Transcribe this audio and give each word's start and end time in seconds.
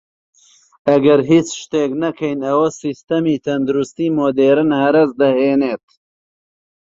ئەگەر 0.89 1.19
هیچ 1.31 1.47
شتێک 1.61 1.91
نەکەین 2.03 2.39
ئەوە 2.47 2.67
سیستەمی 2.81 3.41
تەندروستی 3.45 4.13
مودێرن 4.17 4.69
هەرەس 4.81 5.11
دەهێنێت 5.21 5.85